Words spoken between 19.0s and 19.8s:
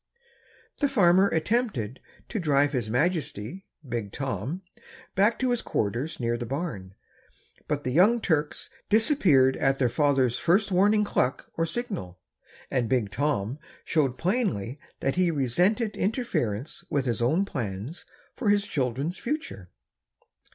future.